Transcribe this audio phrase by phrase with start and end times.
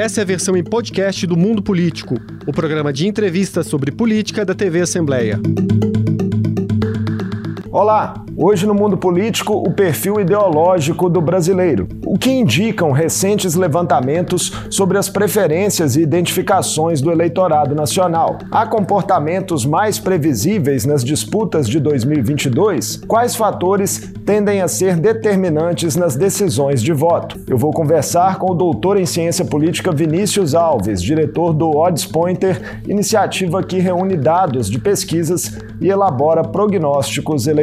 [0.00, 2.14] Essa é a versão em podcast do Mundo Político,
[2.46, 5.38] o programa de entrevistas sobre política da TV Assembleia.
[7.72, 8.24] Olá!
[8.36, 14.98] Hoje no mundo político, o perfil ideológico do brasileiro, o que indicam recentes levantamentos sobre
[14.98, 18.38] as preferências e identificações do eleitorado nacional.
[18.50, 23.02] Há comportamentos mais previsíveis nas disputas de 2022?
[23.06, 27.38] Quais fatores tendem a ser determinantes nas decisões de voto?
[27.46, 32.80] Eu vou conversar com o doutor em ciência política Vinícius Alves, diretor do Odds Pointer,
[32.88, 37.59] iniciativa que reúne dados de pesquisas e elabora prognósticos eleitorais.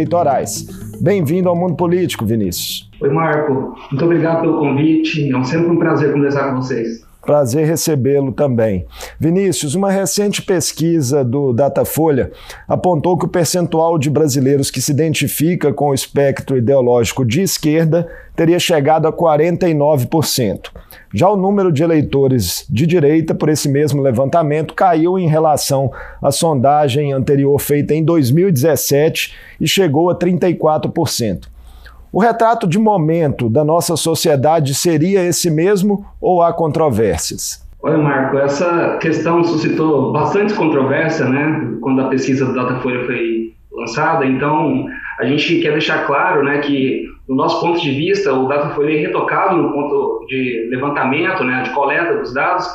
[0.99, 2.89] Bem-vindo ao Mundo Político, Vinícius.
[2.99, 3.75] Oi, Marco.
[3.91, 5.33] Muito obrigado pelo convite.
[5.33, 7.05] É sempre um prazer conversar com vocês.
[7.27, 8.85] Prazer recebê-lo também.
[9.20, 12.31] Vinícius, uma recente pesquisa do Datafolha
[12.65, 18.07] apontou que o percentual de brasileiros que se identifica com o espectro ideológico de esquerda
[18.34, 20.70] teria chegado a 49%.
[21.13, 26.32] Já o número de eleitores de direita, por esse mesmo levantamento, caiu em relação à
[26.32, 31.48] sondagem anterior feita em 2017 e chegou a 34%.
[32.12, 37.65] O retrato de momento da nossa sociedade seria esse mesmo ou há controvérsias?
[37.82, 44.26] Olha, Marco, essa questão suscitou bastante controvérsia, né, quando a pesquisa do Datafolha foi lançada.
[44.26, 44.87] Então,
[45.20, 49.01] a gente quer deixar claro, né, que do nosso ponto de vista, o Datafolha é
[49.01, 52.65] retocável no ponto de levantamento, né, de coleta dos dados,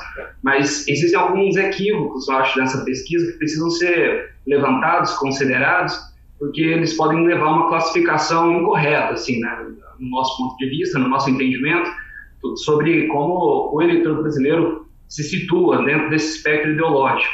[0.43, 5.99] mas existem alguns equívocos, eu acho, nessa pesquisa que precisam ser levantados, considerados,
[6.39, 9.67] porque eles podem levar a uma classificação incorreta, assim, né,
[9.99, 11.91] no nosso ponto de vista, no nosso entendimento,
[12.57, 17.33] sobre como o eleitor brasileiro se situa dentro desse espectro ideológico.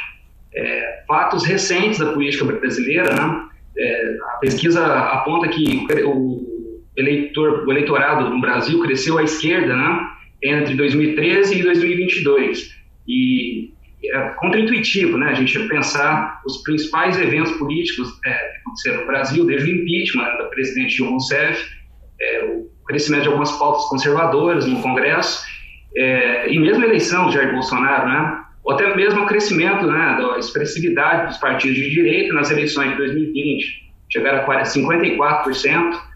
[0.55, 6.58] É, fatos recentes da política brasileira, né, é, a pesquisa aponta que o
[6.99, 10.09] eleitor, o eleitorado no Brasil cresceu à esquerda, né,
[10.43, 13.73] entre 2013 e 2022 e
[14.05, 15.31] é contraintuitivo, né?
[15.31, 20.37] A gente pensar os principais eventos políticos é, que aconteceram no Brasil, desde o impeachment
[20.37, 21.69] da presidente Dilma Rousseff,
[22.21, 25.43] é, o crescimento de algumas pautas conservadoras no Congresso,
[25.97, 28.43] é, e mesmo a eleição do Jair Bolsonaro, né?
[28.63, 32.97] Ou até mesmo o crescimento né, da expressividade dos partidos de direita nas eleições de
[32.97, 33.89] 2020.
[34.11, 36.08] Chegaram a 54%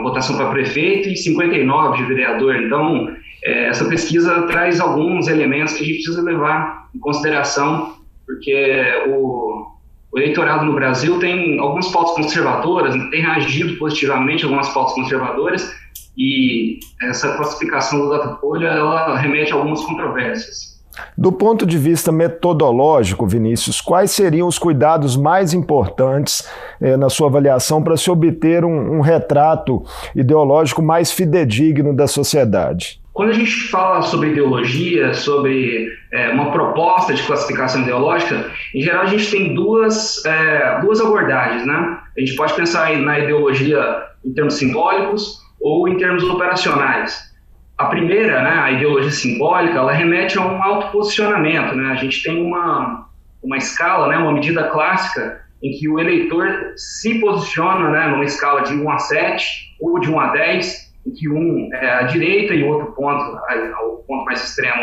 [0.00, 2.56] votação para prefeito e 59% de vereador.
[2.56, 3.14] Então,
[3.44, 9.66] é, essa pesquisa traz alguns elementos que a gente precisa levar em consideração, porque o,
[10.12, 15.74] o eleitorado no Brasil tem algumas pautas conservadoras, tem reagido positivamente a algumas pautas conservadoras,
[16.16, 20.71] e essa classificação do Datafolha ela remete a algumas controvérsias.
[21.16, 26.46] Do ponto de vista metodológico, Vinícius, quais seriam os cuidados mais importantes
[26.80, 29.82] eh, na sua avaliação para se obter um, um retrato
[30.14, 33.00] ideológico mais fidedigno da sociedade?
[33.12, 39.02] Quando a gente fala sobre ideologia, sobre é, uma proposta de classificação ideológica, em geral
[39.02, 41.98] a gente tem duas, é, duas abordagens, né?
[42.16, 47.31] A gente pode pensar na ideologia em termos simbólicos ou em termos operacionais.
[47.78, 51.92] A primeira, né, a ideologia simbólica, ela remete a um autoposicionamento, né?
[51.92, 53.08] A gente tem uma,
[53.42, 58.62] uma escala, né, uma medida clássica em que o eleitor se posiciona né, numa escala
[58.62, 59.46] de 1 a 7
[59.80, 63.36] ou de 1 a 10 em que um é à direita e o outro ponto,
[63.84, 64.82] o ponto mais extremo,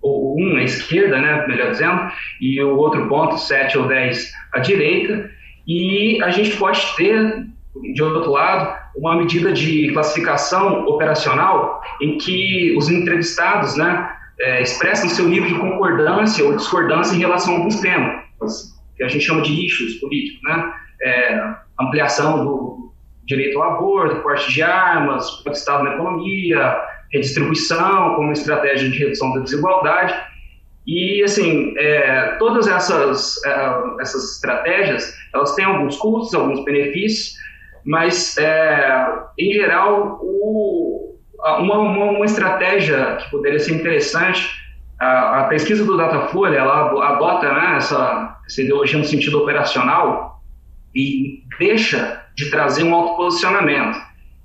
[0.00, 2.10] ou um à esquerda, né, melhor dizendo,
[2.40, 5.30] e o outro ponto, 7 ou 10, à direita,
[5.66, 7.46] e a gente pode ter,
[7.94, 15.08] de outro lado, uma medida de classificação operacional em que os entrevistados né, é, expressam
[15.08, 19.42] seu nível de concordância ou discordância em relação a alguns temas, que a gente chama
[19.42, 20.72] de issues políticos, né?
[21.00, 22.78] É, ampliação do,
[23.28, 26.76] direito ao aborto, porte de armas, o Estado na economia,
[27.12, 30.14] redistribuição como estratégia de redução da desigualdade.
[30.86, 37.36] E, assim, é, todas essas, é, essas estratégias, elas têm alguns custos, alguns benefícios,
[37.88, 39.06] mas, é,
[39.38, 41.16] em geral, o,
[41.58, 44.46] uma, uma, uma, estratégia que poderia ser interessante,
[45.00, 50.42] a, a pesquisa do Datafolha, ela adota né, essa, essa ideologia no sentido operacional
[50.94, 53.98] e deixa de trazer um autoposicionamento.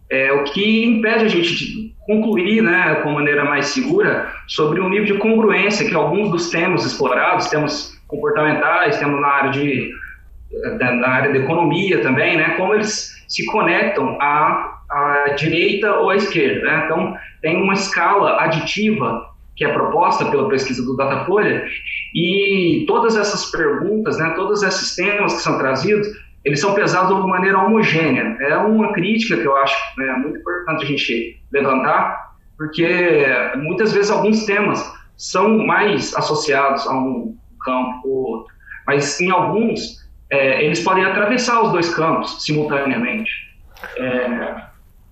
[0.10, 4.88] É, o que impede a gente de concluir né, com maneira mais segura sobre o
[4.88, 9.92] nível de congruência que alguns dos temas explorados, temos comportamentais, temos na área de
[10.78, 16.15] na área da economia também, né, como eles se conectam à, à direita ou à
[16.15, 16.62] esquerda.
[16.62, 16.81] Né?
[16.85, 21.63] Então, tem uma escala aditiva que é proposta pela pesquisa do Datafolha,
[22.15, 26.07] e todas essas perguntas, né, todos esses temas que são trazidos,
[26.44, 28.35] eles são pesados de maneira homogênea.
[28.41, 33.25] É uma crítica que eu acho né, muito importante a gente levantar, porque
[33.57, 34.83] muitas vezes alguns temas
[35.18, 38.53] são mais associados a um campo ou outro.
[38.88, 40.02] Mas em alguns,
[40.33, 43.31] é, eles podem atravessar os dois campos simultaneamente.
[43.97, 44.25] É,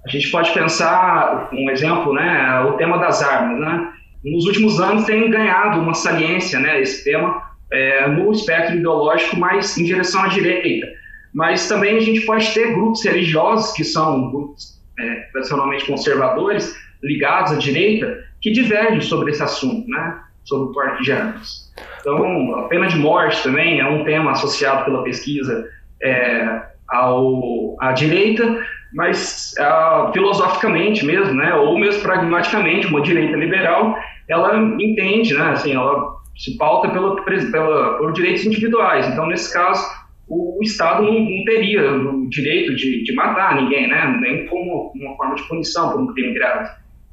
[0.03, 3.59] a gente pode pensar, um exemplo, né, o tema das armas.
[3.59, 3.93] Né?
[4.25, 7.39] Nos últimos anos tem ganhado uma saliência né, esse tema
[7.71, 10.87] é, no espectro ideológico mais em direção à direita.
[11.31, 17.51] Mas também a gente pode ter grupos religiosos que são grupos é, tradicionalmente conservadores, ligados
[17.51, 21.70] à direita, que divergem sobre esse assunto, né, sobre o porte de armas.
[22.01, 25.69] Então, a pena de morte também é um tema associado pela pesquisa
[26.01, 28.59] é, ao, à direita,
[28.93, 33.95] mas uh, filosoficamente mesmo, né, ou mesmo pragmaticamente, uma direita liberal,
[34.27, 39.07] ela entende, né, assim, ela se pauta pela, pela, por direitos individuais.
[39.07, 39.85] Então, nesse caso,
[40.27, 44.91] o, o Estado não, não, teria o direito de, de, matar ninguém, né, nem como
[44.95, 46.69] uma forma de punição por um crime grave.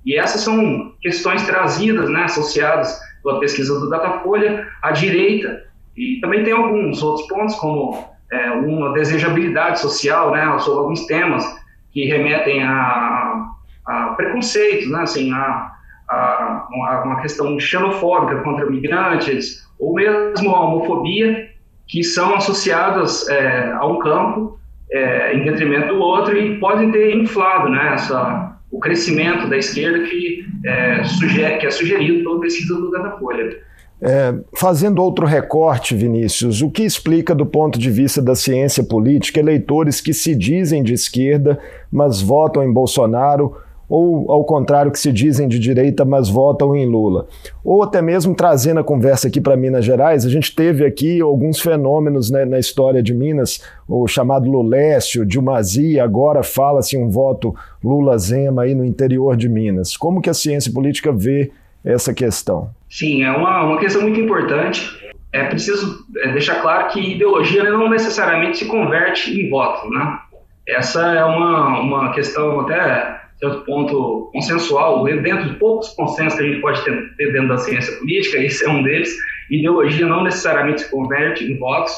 [0.07, 5.65] E essas são questões trazidas, né, associadas pela pesquisa do Datafolha à direita.
[5.97, 11.45] E também tem alguns outros pontos, como é, uma desejabilidade social, né, sobre alguns temas
[11.93, 13.47] que remetem a,
[13.87, 15.73] a preconceitos, né, assim, a,
[16.09, 16.69] a,
[17.05, 21.49] uma questão xenofóbica contra migrantes, ou mesmo a homofobia,
[21.87, 24.59] que são associadas é, a um campo
[24.91, 30.05] é, em detrimento do outro e podem ter inflado né, essa, o crescimento da esquerda
[30.05, 33.57] que é, sugere, que é sugerido pela pesquisa do Datafolha.
[34.01, 39.41] É, fazendo outro recorte, Vinícius, o que explica do ponto de vista da ciência política
[39.41, 41.59] eleitores que se dizem de esquerda,
[41.91, 43.57] mas votam em Bolsonaro,
[43.89, 47.27] ou ao contrário, que se dizem de direita, mas votam em Lula?
[47.65, 51.61] Ou até mesmo trazendo a conversa aqui para Minas Gerais, a gente teve aqui alguns
[51.61, 58.63] fenômenos né, na história de Minas, o chamado Lulécio, Dilmazia, agora fala-se um voto Lula-Zema
[58.63, 59.97] aí no interior de Minas.
[59.97, 61.51] Como que a ciência política vê
[61.85, 62.71] essa questão?
[62.91, 64.87] Sim, é uma, uma questão muito importante.
[65.33, 70.19] É preciso é, deixar claro que ideologia não necessariamente se converte em voto, né?
[70.67, 76.49] Essa é uma, uma questão até certo ponto consensual, dentro de poucos consensos que a
[76.49, 79.17] gente pode ter, ter dentro da ciência política, esse é um deles.
[79.51, 81.93] Ideologia não necessariamente se converte em votos.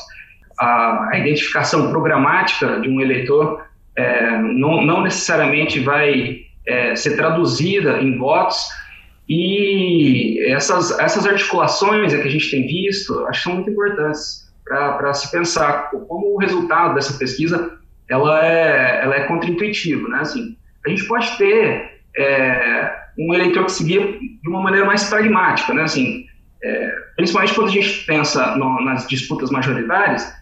[0.59, 3.65] A, a identificação programática de um eleitor
[3.97, 8.69] é, não, não necessariamente vai é, ser traduzida em votos,
[9.33, 15.15] e essas, essas articulações que a gente tem visto, acho que são muito importantes para
[15.15, 17.79] se pensar como o resultado dessa pesquisa
[18.09, 20.19] ela é, ela é contraintuitivo, né?
[20.19, 25.09] Assim, a gente pode ter é, um eleitor que se guia de uma maneira mais
[25.09, 25.83] pragmática, né?
[25.83, 26.25] Assim,
[26.63, 30.33] é, principalmente quando a gente pensa no, nas disputas majoritárias,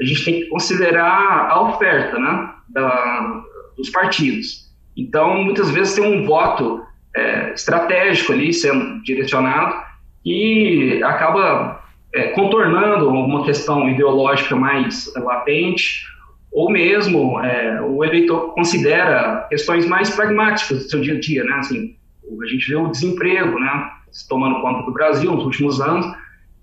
[0.00, 2.50] a gente tem que considerar a oferta, né?
[2.68, 3.42] Da,
[3.76, 4.66] dos partidos.
[4.96, 6.82] Então, muitas vezes tem um voto
[7.14, 9.74] é, estratégico ali sendo direcionado
[10.24, 11.82] e acaba
[12.14, 16.04] é, contornando uma questão ideológica mais latente,
[16.52, 21.52] ou mesmo é, o eleitor considera questões mais pragmáticas do seu dia a dia, né?
[21.54, 21.96] Assim,
[22.42, 23.90] a gente vê o desemprego, né,
[24.28, 26.06] tomando conta do Brasil nos últimos anos,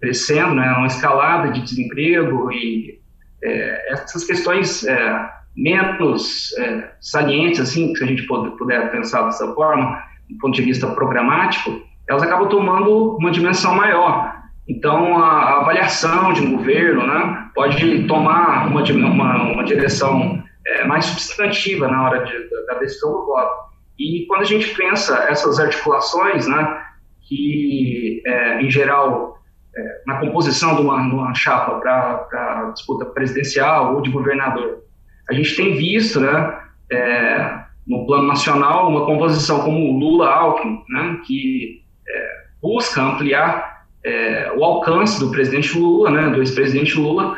[0.02, 3.00] crescendo, né, uma escalada de desemprego e
[3.44, 10.02] é, essas questões é, menos é, salientes, assim, se a gente puder pensar dessa forma,
[10.30, 14.43] do ponto de vista programático, elas acabam tomando uma dimensão maior.
[14.68, 21.06] Então, a, avaliação de um governo né, pode tomar uma, uma, uma direção é, mais
[21.06, 23.74] substantiva na hora de, da, decisão do voto.
[24.00, 26.82] E quando a gente pensa essas articulações, né,
[27.22, 29.38] que, é, em geral,
[29.76, 34.84] é, na composição de uma, uma chapa para disputa presidencial ou de governador,
[35.30, 36.60] a gente tem visto, né,
[36.90, 43.73] é, no plano nacional, uma composição como Lula-Alckmin, né, que é, busca ampliar
[44.06, 47.38] é, o alcance do presidente Lula, né, do ex-presidente Lula,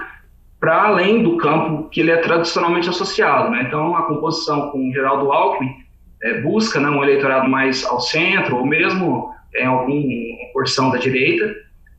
[0.60, 3.50] para além do campo que ele é tradicionalmente associado.
[3.52, 3.64] Né?
[3.68, 5.76] Então, a composição com Geraldo Alckmin
[6.24, 10.02] é, busca né, um eleitorado mais ao centro, ou mesmo em alguma
[10.54, 11.54] porção da direita,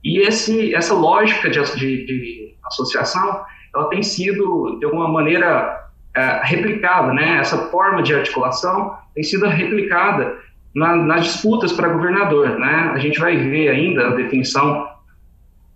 [0.05, 3.45] e esse, essa lógica de, de, de associação
[3.75, 7.39] ela tem sido, de alguma maneira, é, replicada, né?
[7.39, 10.35] Essa forma de articulação tem sido replicada
[10.77, 12.93] na, nas disputas para governador, né?
[12.95, 14.87] A gente vai ver ainda a definição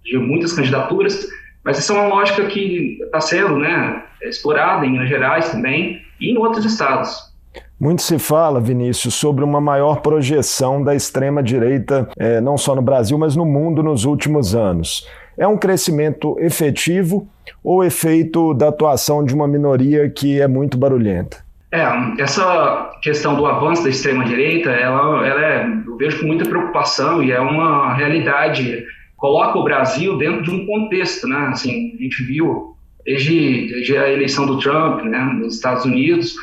[0.05, 1.27] de muitas candidaturas,
[1.65, 6.31] mas essa é uma lógica que está sendo, né, explorada em Minas Gerais também e
[6.31, 7.31] em outros estados.
[7.79, 13.17] Muito se fala, Vinícius, sobre uma maior projeção da extrema-direita, é, não só no Brasil,
[13.17, 15.09] mas no mundo nos últimos anos.
[15.39, 17.27] É um crescimento efetivo
[17.65, 21.39] ou efeito da atuação de uma minoria que é muito barulhenta?
[21.73, 21.85] É,
[22.19, 27.31] essa questão do avanço da extrema-direita, ela, ela é, eu vejo com muita preocupação e
[27.31, 28.85] é uma realidade,
[29.17, 31.37] coloca o Brasil dentro de um contexto, né?
[31.53, 32.75] Assim, a gente viu
[33.05, 36.35] desde, desde a eleição do Trump, né, nos Estados Unidos,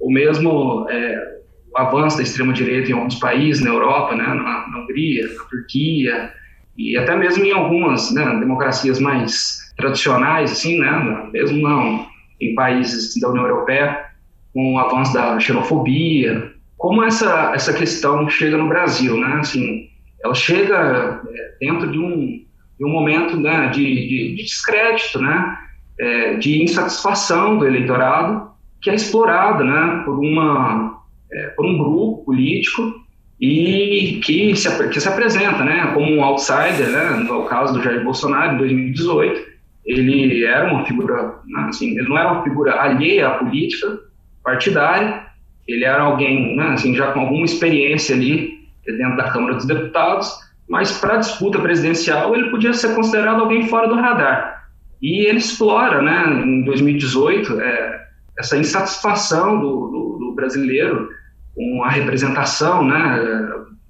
[0.00, 1.34] ou mesmo é,
[1.72, 6.32] o avanço da extrema-direita em alguns países, na Europa, né, na, na, Hungria, na Turquia,
[6.76, 12.06] e até mesmo em algumas né, democracias mais tradicionais, assim, né, mesmo não
[12.40, 14.13] em países da União Europeia,
[14.54, 16.52] com o avanço da xenofobia.
[16.78, 19.88] Como essa, essa questão chega no Brasil, né, assim,
[20.22, 22.44] ela chega é, dentro de um,
[22.78, 25.58] de um momento né, de, de, de descrédito, né,
[25.98, 28.48] é, de insatisfação do eleitorado,
[28.80, 32.94] que é explorado né, por, uma, é, por um grupo político
[33.40, 38.04] e que se, que se apresenta né, como um outsider, né, no caso do Jair
[38.04, 39.54] Bolsonaro, em 2018.
[39.84, 43.98] Ele era uma figura, né, assim, ele não era uma figura alheia à política
[44.44, 45.24] partidária,
[45.66, 48.52] ele era alguém né, assim, já com alguma experiência ali
[48.86, 50.30] dentro da Câmara dos Deputados,
[50.68, 54.64] mas para a disputa presidencial ele podia ser considerado alguém fora do radar.
[55.02, 58.04] E ele explora, né, em 2018, é,
[58.38, 61.08] essa insatisfação do, do, do, brasileiro
[61.54, 63.20] com a representação, né,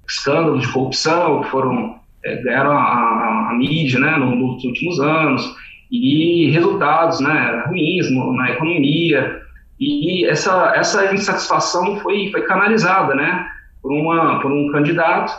[0.07, 5.55] escândalos de corrupção que foram é, ganharam a, a, a, mídia, né, nos últimos anos
[5.91, 9.44] e resultados, né, ruins no, na economia
[9.79, 13.47] e essa essa insatisfação foi foi canalizada, né,
[13.81, 15.33] por uma por um candidato,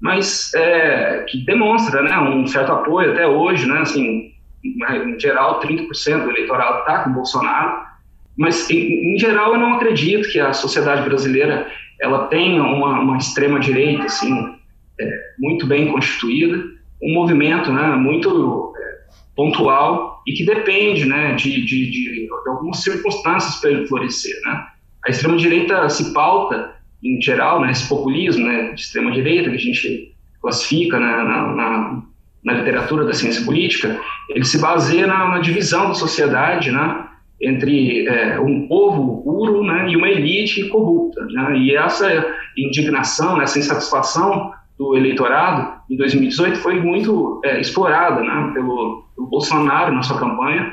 [0.00, 4.32] mas é, que demonstra, né, um certo apoio até hoje, né, assim
[4.64, 7.80] em geral, 30% do eleitorado está com Bolsonaro,
[8.36, 11.66] mas em, em, geral eu não acredito que a sociedade brasileira
[12.00, 14.56] ela tenha uma, uma extrema direita assim
[15.00, 16.56] é, muito bem constituída,
[17.02, 18.98] um movimento né, muito é,
[19.36, 24.38] pontual e que depende né, de, de, de, algumas circunstâncias para ele florescer.
[24.44, 24.66] Né?
[25.06, 29.56] A extrema direita se pauta em geral, né, esse populismo né, de extrema direita que
[29.56, 32.02] a gente classifica né, na, na
[32.44, 37.04] na literatura da ciência política, ele se baseia na, na divisão da sociedade, né,
[37.40, 41.24] entre é, um povo puro né, e uma elite corrupta.
[41.26, 48.50] Né, e essa indignação, essa insatisfação do eleitorado em 2018 foi muito é, explorada né,
[48.54, 50.72] pelo, pelo, Bolsonaro na sua campanha,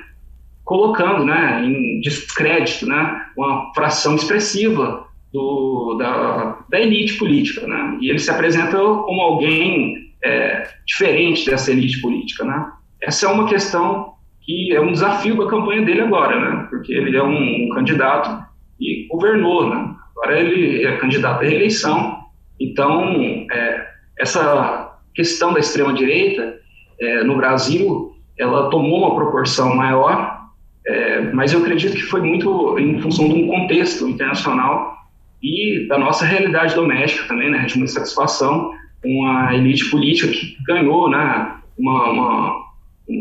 [0.64, 7.66] colocando né, em descrédito né, uma fração expressiva do, da, da elite política.
[7.66, 12.72] Né, e ele se apresenta como alguém é, diferente dessa elite política, né?
[13.02, 16.68] Essa é uma questão que é um desafio da campanha dele agora, né?
[16.70, 18.44] Porque ele é um, um candidato
[18.80, 19.96] e governou, né?
[20.12, 22.20] Agora ele é candidato à reeleição.
[22.60, 23.16] Então,
[23.52, 23.75] é,
[24.20, 26.58] essa questão da extrema direita
[27.00, 30.40] é, no Brasil, ela tomou uma proporção maior,
[30.88, 34.96] é, mas eu acredito que foi muito em função de um contexto internacional
[35.42, 37.66] e da nossa realidade doméstica também, né?
[37.66, 38.72] De muita satisfação
[39.06, 42.66] uma elite política que ganhou, né, uma, uma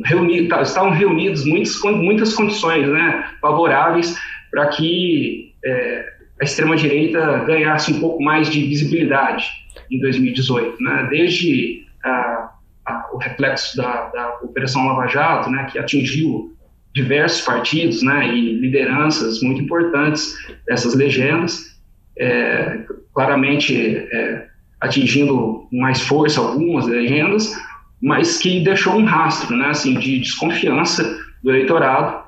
[0.07, 4.17] reuni, tá, estavam reunidos muitas, muitas condições né, favoráveis
[4.51, 6.07] para que é,
[6.41, 9.47] a extrema-direita ganhasse um pouco mais de visibilidade
[9.91, 12.50] em 2018, né, desde a,
[12.87, 16.55] a, o reflexo da, da Operação Lava Jato, né, que atingiu
[16.95, 20.35] diversos partidos né, e lideranças muito importantes
[20.67, 21.79] dessas legendas,
[22.17, 24.47] é, claramente é,
[24.81, 27.53] atingindo mais força algumas legendas,
[28.00, 31.03] mas que deixou um rastro, né, assim, de desconfiança
[31.43, 32.23] do eleitorado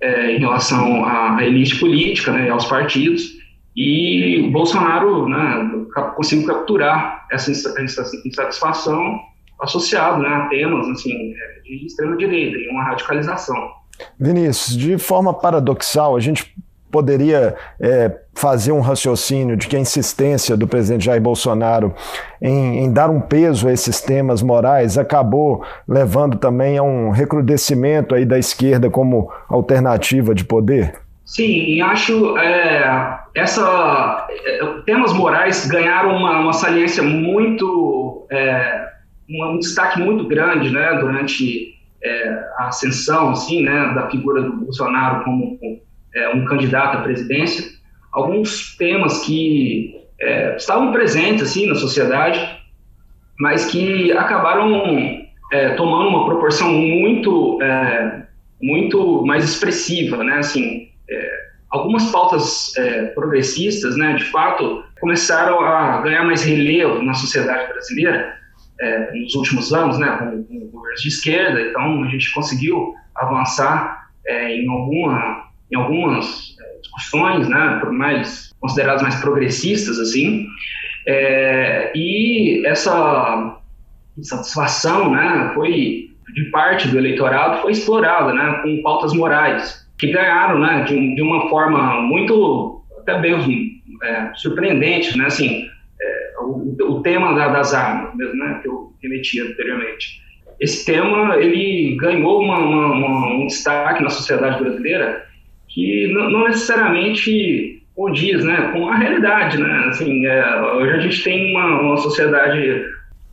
[0.00, 3.43] é, em relação à elite política, né, aos partidos,
[3.76, 5.70] e o Bolsonaro, né,
[6.16, 9.18] conseguiu capturar essa insatisfação
[9.60, 11.10] associada, né, a temas, assim,
[11.64, 13.56] de extrema direita e uma radicalização.
[14.18, 16.54] Vinícius, de forma paradoxal, a gente
[16.90, 21.92] poderia é, fazer um raciocínio de que a insistência do presidente Jair Bolsonaro
[22.40, 28.14] em, em, dar um peso a esses temas morais acabou levando também a um recrudescimento
[28.14, 30.94] aí da esquerda como alternativa de poder?
[31.24, 38.94] Sim, acho é, essa é, temas morais ganharam uma, uma saliência muito é,
[39.28, 45.24] um destaque muito grande, né, durante é, a ascensão, assim, né, da figura do Bolsonaro
[45.24, 45.58] como
[46.14, 47.64] é, um candidato à presidência,
[48.12, 52.40] alguns temas que é, estavam presentes assim na sociedade,
[53.38, 58.24] mas que acabaram é, tomando uma proporção muito é,
[58.62, 60.38] muito mais expressiva, né?
[60.38, 60.88] Assim,
[61.74, 64.14] algumas pautas é, progressistas, né?
[64.14, 68.32] De fato, começaram a ganhar mais relevo na sociedade brasileira
[69.12, 70.16] nos últimos anos, né?
[70.18, 77.48] Com, com governos de esquerda, então a gente conseguiu avançar em alguma em algumas discussões,
[77.48, 80.46] né, mais consideradas mais progressistas assim,
[81.06, 83.60] é, e essa
[84.16, 90.58] insatisfação, né, foi de parte do eleitorado foi explorada, né, com pautas morais que ganharam,
[90.58, 93.34] né, de, de uma forma muito até bem
[94.02, 95.66] é, surpreendente, né, assim,
[96.00, 100.22] é, o, o, tema da, das armas, mesmo, né, que eu remeti anteriormente.
[100.60, 105.26] Esse tema ele ganhou uma, uma, uma, um destaque na sociedade brasileira
[105.68, 111.52] que não, necessariamente condiz, né, com a realidade, né, assim, é, hoje a gente tem
[111.52, 112.84] uma, uma sociedade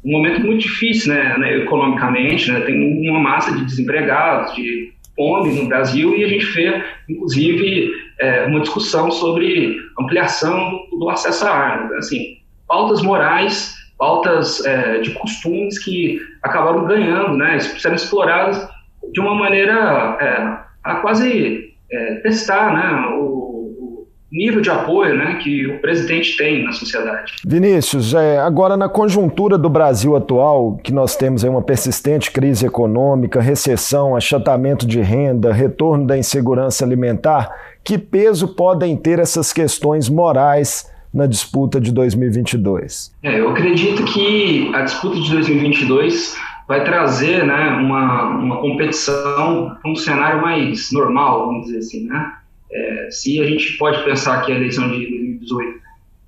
[0.03, 5.53] um momento muito difícil, né, né, economicamente, né, tem uma massa de desempregados, de fome
[5.53, 11.45] no Brasil e a gente vê, inclusive, é, uma discussão sobre ampliação do, do, acesso
[11.45, 12.37] à arma, assim,
[12.67, 18.67] pautas morais, pautas é, de costumes que acabaram ganhando, né, sendo exploradas
[19.11, 23.40] de uma maneira é, a quase é, testar, né, o
[24.31, 27.33] nível de apoio né, que o presidente tem na sociedade.
[27.45, 32.65] Vinícius, é, agora na conjuntura do Brasil atual, que nós temos aí uma persistente crise
[32.65, 37.49] econômica, recessão, achatamento de renda, retorno da insegurança alimentar,
[37.83, 43.13] que peso podem ter essas questões morais na disputa de 2022?
[43.23, 49.91] É, eu acredito que a disputa de 2022 vai trazer né, uma, uma competição para
[49.91, 52.31] um cenário mais normal, vamos dizer assim, né?
[52.71, 55.79] É, se a gente pode pensar que a eleição de 2018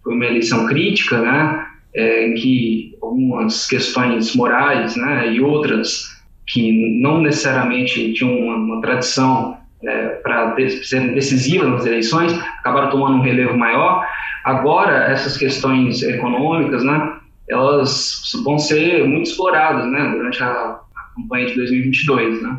[0.04, 6.12] foi uma eleição crítica, né, é, em que algumas questões morais né, e outras
[6.48, 13.18] que não necessariamente tinham uma, uma tradição é, para serem decisivas nas eleições, acabaram tomando
[13.18, 14.06] um relevo maior.
[14.44, 17.18] Agora, essas questões econômicas, né,
[17.50, 20.80] elas vão ser muito exploradas né, durante a
[21.16, 22.42] campanha de 2022.
[22.42, 22.58] Né.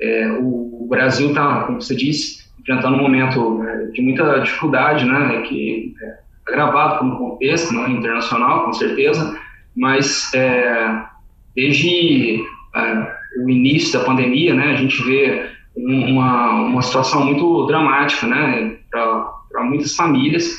[0.00, 5.40] É, o Brasil está, como você disse, enfrentando um momento né, de muita dificuldade, né,
[5.42, 9.38] que é agravado pelo contexto né, internacional, com certeza,
[9.76, 11.04] mas é,
[11.54, 12.44] desde
[12.74, 18.76] é, o início da pandemia, né, a gente vê uma, uma situação muito dramática né,
[18.90, 20.58] para muitas famílias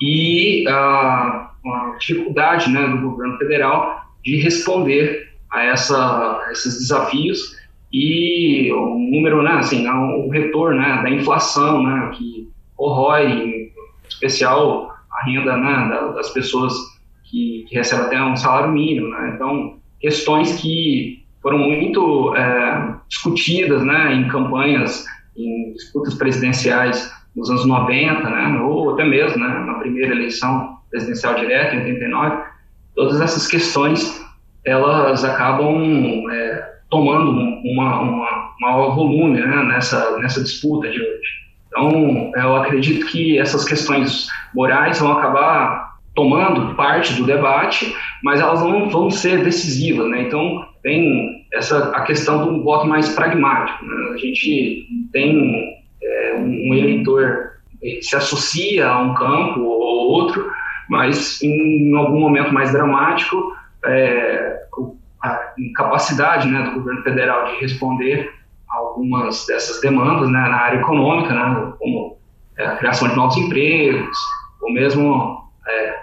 [0.00, 7.59] e a, a dificuldade né, do governo federal de responder a, essa, a esses desafios
[7.92, 13.72] e o número, né, assim, é o retorno né, da inflação, né, que corrói, em
[14.08, 16.72] especial, a renda né, das pessoas
[17.24, 19.08] que, que recebem até um salário mínimo.
[19.08, 25.04] Né, então, questões que foram muito é, discutidas né, em campanhas,
[25.36, 31.34] em disputas presidenciais nos anos 90, né, ou até mesmo né, na primeira eleição presidencial
[31.34, 32.42] direta, em 89,
[32.94, 34.20] todas essas questões
[34.64, 37.30] elas acabam é, tomando
[37.64, 41.40] uma, uma, maior volume né, nessa, nessa disputa de hoje.
[41.68, 48.60] Então, eu acredito que essas questões morais vão acabar tomando parte do debate, mas elas
[48.60, 50.22] não vão ser decisivas, né?
[50.22, 53.84] Então, tem essa a questão do voto mais pragmático.
[53.84, 54.10] Né?
[54.14, 55.64] A gente tem
[56.02, 57.50] é, um eleitor
[58.02, 60.50] se associa a um campo ou outro,
[60.88, 64.58] mas em algum momento mais dramático, é,
[65.22, 68.32] a incapacidade né, do governo federal de responder
[68.68, 72.16] algumas dessas demandas né, na área econômica, né, como
[72.56, 74.16] é, a criação de novos empregos,
[74.62, 76.00] ou mesmo é,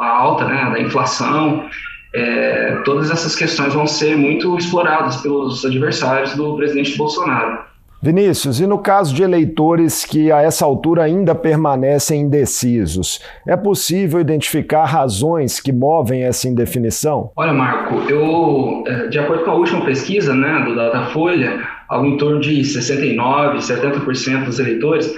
[0.00, 1.68] a alta né, da inflação,
[2.14, 7.64] é, todas essas questões vão ser muito exploradas pelos adversários do presidente Bolsonaro.
[8.02, 14.20] Vinícius, e no caso de eleitores que a essa altura ainda permanecem indecisos, é possível
[14.20, 17.30] identificar razões que movem essa indefinição?
[17.34, 22.16] Olha, Marco, eu, é, de acordo com a última pesquisa né, do Datafolha, algo em
[22.18, 25.12] torno de 69%, 70% dos eleitores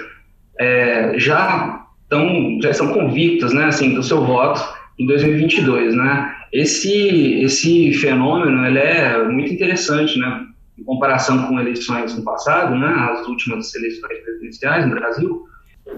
[0.58, 4.62] é, já, estão, já estão convictos né, assim, do seu voto
[4.98, 5.94] em 2022.
[5.94, 6.32] Né?
[6.52, 10.47] Esse, esse fenômeno ele é muito interessante, né?
[10.78, 15.44] Em comparação com eleições no passado, né, as últimas eleições presidenciais no Brasil,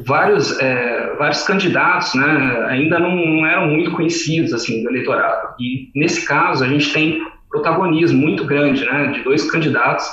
[0.06, 5.54] vários, é, vários candidatos né, ainda não, não, eram muito conhecidos assim, do eleitorado.
[5.60, 10.06] E, nesse caso, a gente tem protagonismo muito grande né, de dois candidatos,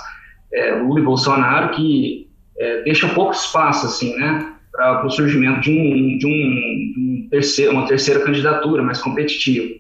[0.54, 2.28] é, Lula e Bolsonaro, que
[2.58, 7.28] é, deixa pouco espaço assim, né, para o surgimento de, um, de, um, de um
[7.30, 9.76] terceiro, uma terceira candidatura mais competitiva.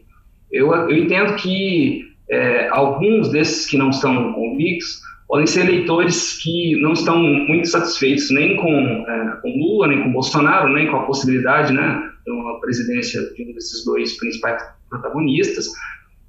[0.51, 6.79] Eu, eu entendo que é, alguns desses que não estão convictos podem ser eleitores que
[6.81, 11.03] não estão muito satisfeitos nem com, é, com Lula, nem com Bolsonaro, nem com a
[11.03, 15.67] possibilidade né, de uma presidência de um desses dois principais protagonistas,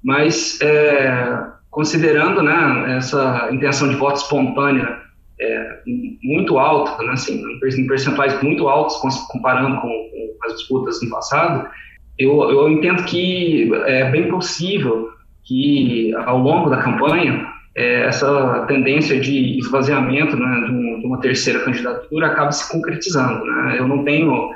[0.03, 4.99] mas é, considerando né, essa intenção de voto espontânea
[5.39, 5.79] é,
[6.21, 8.97] muito alta, né, assim, em percentuais muito altos
[9.29, 11.69] comparando com, com as disputas no passado,
[12.17, 15.09] eu, eu entendo que é bem possível
[15.49, 21.19] que ao longo da campanha é, essa tendência de esvaziamento né, de, um, de, uma
[21.19, 23.43] terceira candidatura acabe se concretizando.
[23.43, 23.77] Né?
[23.79, 24.51] Eu não tenho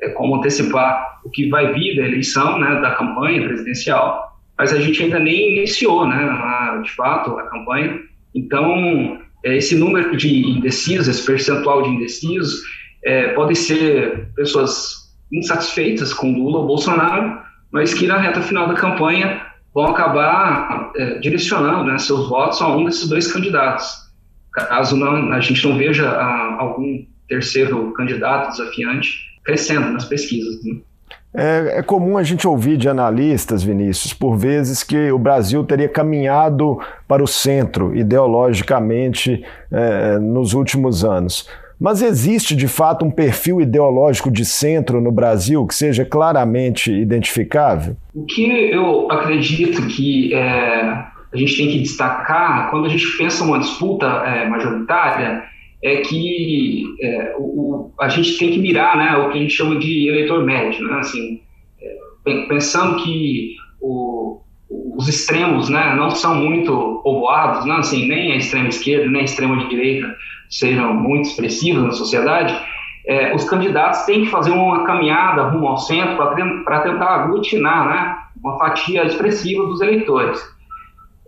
[0.00, 4.78] é, como antecipar o que vai vir da eleição, né, da campanha presidencial, mas a
[4.78, 7.98] gente ainda nem iniciou, né, a, de fato, a campanha.
[8.32, 12.62] Então, é, esse número de indecisos, esse percentual de indecisos,
[13.04, 17.40] é, podem ser pessoas insatisfeitas com Lula ou Bolsonaro,
[17.72, 19.45] mas que na reta final da campanha
[19.76, 24.06] vão acabar é, direcionando né, seus votos a um desses dois candidatos.
[24.50, 29.10] Caso não, a gente não veja a, ah, algum terceiro candidato desafiante
[29.44, 30.64] crescendo nas pesquisas.
[30.64, 30.78] Né?
[31.34, 35.90] É, é, comum a gente ouvir de analistas, Vinícius, por vezes que o Brasil teria
[35.90, 41.50] caminhado para o centro ideologicamente é, nos últimos anos.
[41.78, 47.96] Mas existe de fato um perfil ideológico de centro no Brasil que seja claramente identificável?
[48.14, 53.44] O que eu acredito que é, a gente tem que destacar quando a gente pensa
[53.44, 55.44] uma disputa é, majoritária
[55.82, 59.78] é que é, o, a gente tem que mirar né, o que a gente chama
[59.78, 60.82] de eleitor médio.
[60.88, 60.98] Né?
[60.98, 61.40] Assim,
[62.26, 64.40] é, pensando que o,
[64.96, 67.74] os extremos né, não são muito povoados, né?
[67.74, 70.16] assim, nem a extrema esquerda, nem a extrema direita
[70.48, 72.56] sejam muito expressivos na sociedade,
[73.06, 78.16] é, os candidatos têm que fazer uma caminhada rumo ao centro para tentar aglutinar né,
[78.42, 80.40] uma fatia expressiva dos eleitores.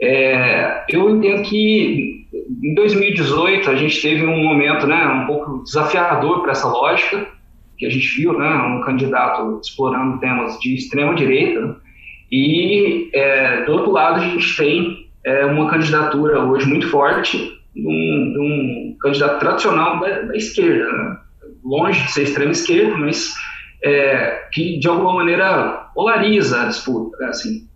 [0.00, 2.26] É, eu entendo que
[2.62, 7.26] em 2018 a gente teve um momento né, um pouco desafiador para essa lógica,
[7.76, 11.76] que a gente viu né, um candidato explorando temas de extrema direita,
[12.30, 18.38] e é, do outro lado a gente tem é, uma candidatura hoje muito forte de
[18.38, 21.18] um, candidato tradicional da, da esquerda, né?
[21.64, 23.32] longe de ser extrema esquerda, mas
[23.82, 27.68] é, que de alguma maneira polariza a disputa, né, assim.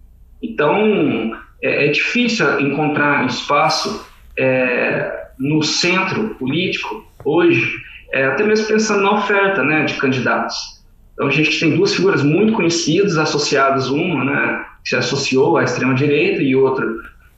[0.42, 4.06] Então é, é difícil encontrar espaço
[4.38, 7.72] é, no centro político hoje,
[8.12, 10.82] é, até mesmo pensando na oferta né, de candidatos.
[11.14, 15.64] Então a gente tem duas figuras muito conhecidas associadas, uma né, que se associou à
[15.64, 16.86] extrema-direita e outra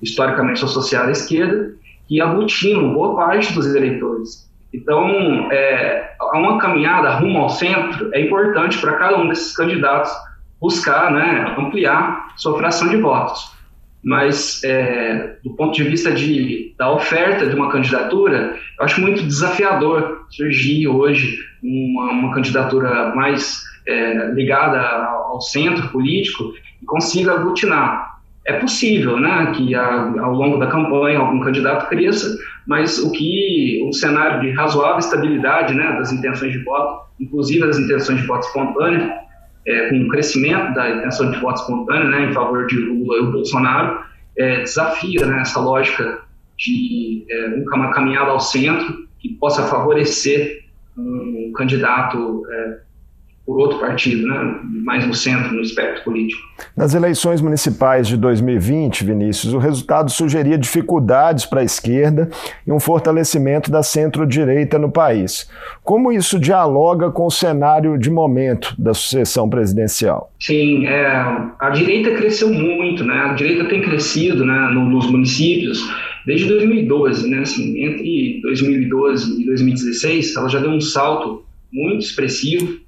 [0.03, 1.75] historicamente associada à esquerda,
[2.09, 4.51] que aglutinam boa parte dos eleitores.
[4.73, 5.09] Então,
[5.53, 10.13] é, uma caminhada rumo ao centro é importante para cada um desses candidatos
[10.61, 13.55] buscar né, ampliar sua fração de votos
[14.05, 19.23] mas é, do ponto de vista de, da oferta de uma candidatura, eu acho muito
[19.23, 28.14] desafiador surgir hoje uma, uma candidatura mais é, ligada ao centro político e consiga aglutinar.
[28.47, 33.83] É possível né, que a, ao longo da campanha algum candidato cresça, mas o que
[33.89, 38.47] o cenário de razoável estabilidade né, das intenções de voto, inclusive as intenções de voto
[38.47, 39.11] espontâneo,
[39.67, 43.33] é, com o crescimento da intenção de voto espontâneo né, em favor de Lula e
[43.33, 44.05] Bolsonaro,
[44.37, 46.21] é, desafia né, essa lógica
[46.59, 50.65] de é, uma caminhada ao centro que possa favorecer
[50.97, 52.79] um candidato é,
[53.47, 56.41] por outro partido, né, mais no centro, no espectro político.
[56.75, 62.31] Nas eleições municipais de 2020, Vinícius, o resultado sugeria dificuldades para a esquerda
[62.67, 65.49] e um fortalecimento da centro-direita no país.
[65.83, 70.33] Como isso dialoga com o cenário de momento da sucessão presidencial?
[70.41, 71.07] Sim, é,
[71.61, 73.15] a direita cresceu muito, né?
[73.15, 75.83] A direita tem crescido né, nos municípios
[76.25, 77.41] desde 2012, né?
[77.41, 82.84] Assim, entre 2012 e 2016, ela já deu um salto muito expressivo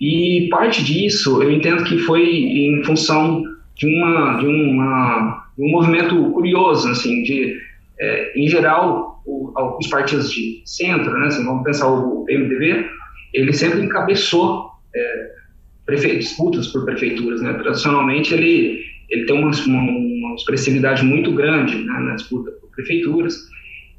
[0.00, 3.42] e parte disso eu entendo que foi em função
[3.76, 7.56] de, uma, de, uma, um movimento curioso, assim, de,
[8.00, 12.86] é, em geral, o, os partidos de centro, né, assim, vamos pensar o PMDB,
[13.34, 17.42] ele sempre encabeçou é, disputas por prefeituras.
[17.42, 17.52] Né?
[17.54, 23.34] Tradicionalmente, ele, ele tem uma, uma, expressividade muito grande né, na disputa por prefeituras.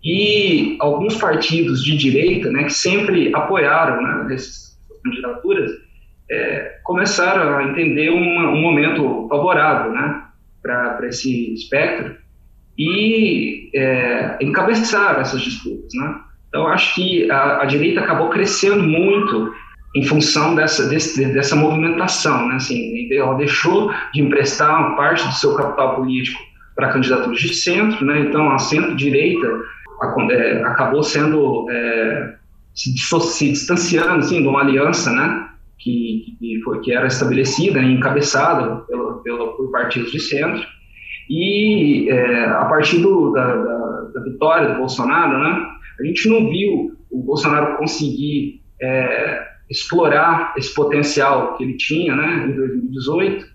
[0.04, 4.67] E alguns partidos de direita, né, que sempre apoiaram né, essas
[5.10, 5.72] candidaturas,
[6.30, 10.24] é, começaram a entender um momento favorável né,
[10.62, 12.16] para esse espectro
[12.78, 15.92] e é, encabeçaram essas disputas.
[15.96, 16.16] Né?
[16.50, 19.54] Então, acho que a, a, direita acabou crescendo muito
[19.96, 22.48] em função dessa, desse, dessa movimentação.
[22.48, 22.56] Né?
[22.56, 26.40] Assim, ela deixou de emprestar uma parte do seu capital político
[26.76, 28.20] para candidaturas de centro, né?
[28.20, 29.48] então a centro-direita
[30.30, 32.36] é, acabou sendo é,
[32.78, 35.50] se, se, distanciando assim, de uma aliança né?
[35.80, 40.64] que, que, foi, que era estabelecida e encabeçada pelo, pelo, por partidos de centro.
[41.28, 45.68] E é, a partir do, da, da, da, vitória do Bolsonaro, né,
[46.00, 52.48] a gente não viu o Bolsonaro conseguir é, explorar esse potencial que ele tinha né,
[52.48, 53.46] em 2018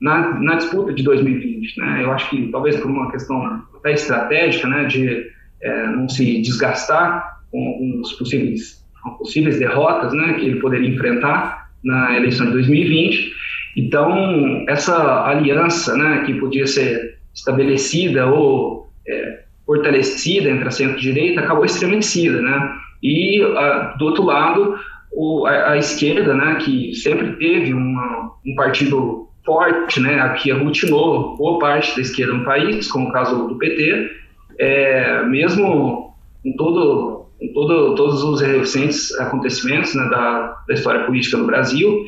[0.00, 1.78] na, na disputa de 2020.
[1.78, 2.02] Né?
[2.02, 5.30] Eu acho que talvez por uma questão até estratégica, né, de
[5.62, 8.84] é, não se desgastar com, os possíveis,
[9.18, 13.32] possíveis derrotas né, que ele poderia enfrentar na eleição de 2020.
[13.76, 21.64] Então, essa aliança né, que podia ser estabelecida ou é, fortalecida entre a centro-direita acabou
[21.64, 22.74] estremecida, né?
[23.02, 24.76] E, a, do outro lado,
[25.12, 31.36] o, a, a, esquerda, né, que sempre teve uma, um partido forte, né, que aglutinou
[31.36, 34.10] boa parte da esquerda no país, como o caso do PT,
[34.58, 41.36] é, mesmo com todo, com todo, todos os recentes acontecimentos né, da, da história política
[41.36, 42.04] no Brasil,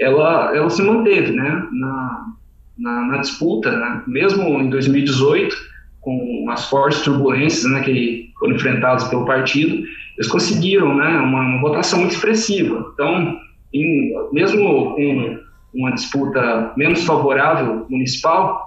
[0.00, 2.26] ela, ela se manteve né, na,
[2.78, 5.54] na, na disputa, né, mesmo em 2018,
[6.00, 9.84] com as fortes turbulências né, que foram enfrentadas pelo partido,
[10.16, 12.90] eles conseguiram né, uma, uma votação muito expressiva.
[12.94, 13.36] Então,
[13.74, 15.38] em, mesmo com
[15.74, 18.64] uma disputa menos favorável municipal,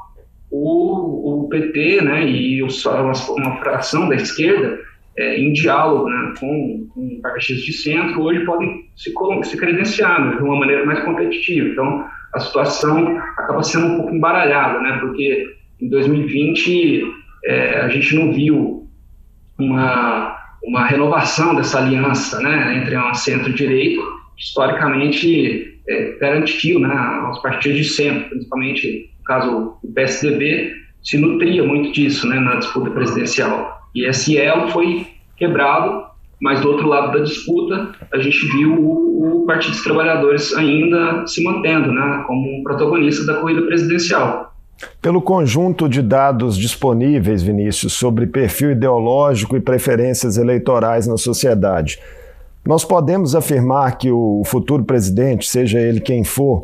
[0.51, 4.77] o, o PT né, e o, uma, uma fração da esquerda,
[5.17, 10.38] é, em diálogo né, com, com, partidos de centro, hoje podem se, se credenciar né,
[10.38, 11.69] de uma maneira mais competitiva.
[11.69, 15.45] Então, a situação acaba sendo um pouco embaralhada, né, porque
[15.82, 17.04] em 2020
[17.45, 18.88] é, a gente não viu
[19.60, 24.02] uma, uma renovação dessa aliança né, entre a centro-direita,
[24.38, 31.63] historicamente é, garantiu né, aos partidos de centro, principalmente no caso o PSDB, se nutria
[31.63, 33.80] muito disso né, na disputa presidencial.
[33.93, 36.04] E esse elo foi quebrado,
[36.41, 41.25] mas do outro lado da disputa, a gente viu o, o Partido dos Trabalhadores ainda
[41.27, 44.51] se mantendo né, como protagonista da corrida presidencial.
[45.01, 51.99] Pelo conjunto de dados disponíveis, Vinícius, sobre perfil ideológico e preferências eleitorais na sociedade,
[52.65, 56.63] nós podemos afirmar que o futuro presidente, seja ele quem for,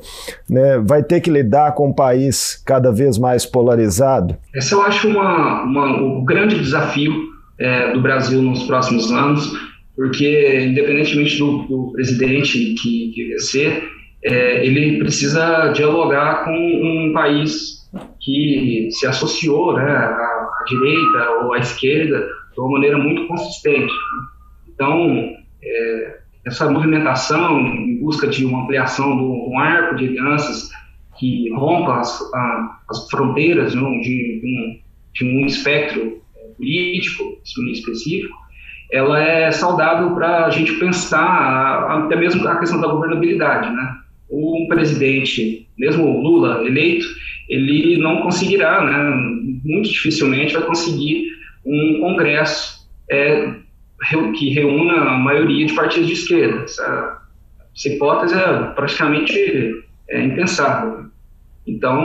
[0.49, 4.37] né, vai ter que lidar com um país cada vez mais polarizado?
[4.53, 7.13] Esse eu acho uma, uma, um grande desafio
[7.59, 9.51] é, do Brasil nos próximos anos,
[9.95, 13.83] porque, independentemente do, do presidente que, que vencer,
[14.23, 17.77] é, ele precisa dialogar com um país
[18.19, 22.19] que se associou né, à, à, direita ou à esquerda
[22.53, 23.93] de uma maneira muito consistente.
[24.67, 25.31] Então,
[25.67, 30.69] é, essa movimentação em busca de uma ampliação do, do arco de alianças
[31.19, 33.83] que rompa as, a, as fronteiras de, de,
[34.45, 34.79] um,
[35.13, 37.23] de um espectro é, político
[37.71, 38.35] específico,
[38.91, 43.97] ela é saudável para a gente pensar até mesmo a questão da governabilidade, né?
[44.29, 47.05] Um presidente, mesmo Lula eleito,
[47.49, 51.27] ele não conseguirá, né, muito dificilmente vai conseguir
[51.65, 53.53] um congresso é,
[54.37, 56.63] que reúna a maioria de partidos de esquerda.
[56.63, 57.21] Essa,
[57.75, 61.05] essa hipótese é praticamente é, impensável.
[61.65, 62.01] Então,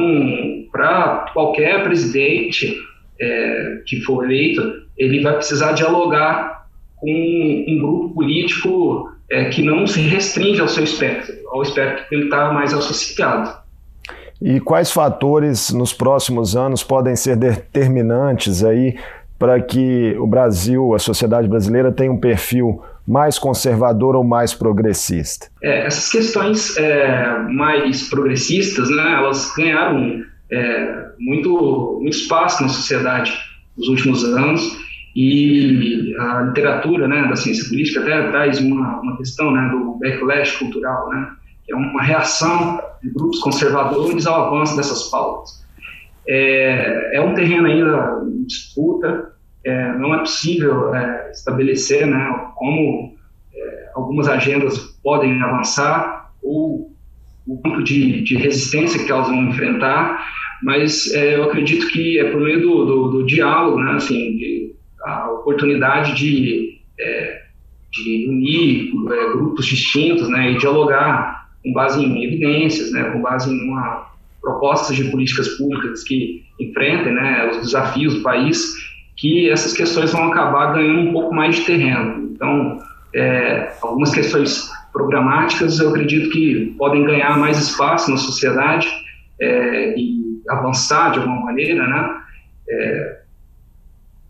[0.73, 2.77] para qualquer presidente
[3.21, 4.63] é, que for eleito,
[4.97, 10.85] ele vai precisar dialogar com um grupo político é, que não se restringe ao seu
[10.85, 13.63] espectro, ao espectro que ele está mais associado.
[14.41, 18.97] E quais fatores nos próximos anos podem ser determinantes aí
[19.43, 25.49] para que o Brasil, a sociedade brasileira, tenha um perfil mais conservador ou mais progressista?
[25.61, 33.37] É, essas questões é, mais progressistas, né, elas ganharam é, muito, muito espaço na sociedade
[33.77, 34.79] nos últimos anos
[35.17, 40.57] e a literatura né, da ciência política até traz uma, uma questão né, do backlash
[40.61, 41.31] cultural, né,
[41.67, 45.62] que é uma reação de grupos conservadores ao avanço dessas pautas.
[46.29, 49.33] É, é um terreno ainda em disputa,
[49.65, 53.15] é, não é possível é, estabelecer né, como
[53.55, 56.93] é, algumas agendas podem avançar ou
[57.47, 60.25] o campo de, de, resistência que elas vão enfrentar,
[60.63, 64.75] mas é, eu acredito que é por meio do, do, do diálogo, né, assim, de,
[65.05, 67.43] a oportunidade de, é,
[67.91, 68.93] de unir
[69.33, 74.12] grupos distintos né, e dialogar com base em evidências, né, com base em uma
[74.43, 78.75] propostas de políticas públicas que enfrentem né, os desafios do país,
[79.17, 82.31] que essas questões vão acabar ganhando um pouco mais de terreno.
[82.33, 82.79] Então,
[83.15, 88.89] é, algumas questões programáticas eu acredito que podem ganhar mais espaço na sociedade
[89.41, 92.11] é, e avançar de alguma maneira, né?
[92.69, 93.23] É,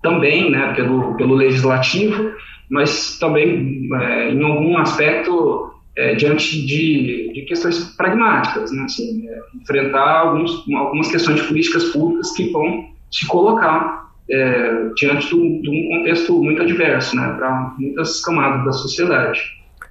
[0.03, 2.33] também, né, pelo, pelo legislativo,
[2.69, 8.85] mas também é, em algum aspecto é, diante de, de, questões pragmáticas, né?
[8.85, 15.29] assim, é, enfrentar alguns, algumas questões de políticas públicas que vão se colocar é, diante
[15.29, 19.41] de um contexto muito adverso né, para muitas camadas da sociedade.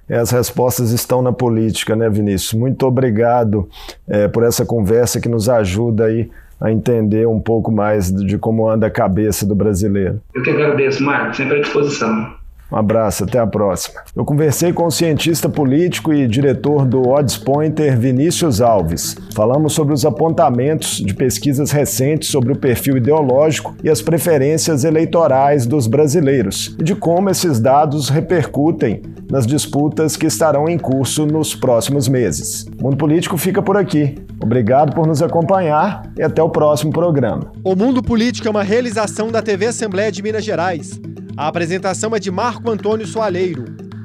[0.08, 2.52] É, as respostas estão na política, né, Vinícius?
[2.54, 3.68] Muito obrigado
[4.08, 6.28] é, por essa conversa que nos ajuda aí
[6.60, 10.20] a entender um pouco mais de como anda a cabeça do brasileiro.
[10.34, 12.34] Eu que agradeço, Marco, sempre à disposição.
[12.72, 14.00] Um abraço, até a próxima.
[14.16, 19.14] Eu conversei com o cientista político e diretor do Odds Pointer, Vinícius Alves.
[19.34, 25.66] Falamos sobre os apontamentos de pesquisas recentes sobre o perfil ideológico e as preferências eleitorais
[25.66, 31.54] dos brasileiros e de como esses dados repercutem nas disputas que estarão em curso nos
[31.54, 32.66] próximos meses.
[32.80, 34.14] O Mundo Político fica por aqui.
[34.42, 37.52] Obrigado por nos acompanhar e até o próximo programa.
[37.62, 40.98] O Mundo Político é uma realização da TV Assembleia de Minas Gerais.
[41.36, 43.64] A apresentação é de Marco Antônio Soaleiro.